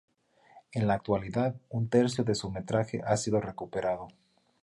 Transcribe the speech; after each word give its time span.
En 0.71 0.87
la 0.87 0.95
actualidad 0.95 1.57
un 1.69 1.87
tercio 1.87 2.23
de 2.23 2.33
su 2.33 2.49
metraje 2.49 3.03
ha 3.05 3.15
sido 3.17 3.39
recuperado. 3.39 4.07